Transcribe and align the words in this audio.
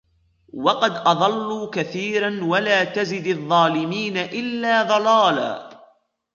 وَقَدْ 0.53 0.91
أَضَلُّوا 0.91 1.69
كَثِيرًا 1.69 2.43
وَلَا 2.43 2.83
تَزِدِ 2.83 3.27
الظَّالِمِينَ 3.27 4.17
إِلَّا 4.17 4.83
ضَلَالًا 4.83 5.81